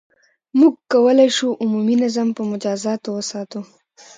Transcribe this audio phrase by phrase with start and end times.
[0.59, 3.59] •موږ کولای شو، عمومي نظم په مجازاتو وساتو.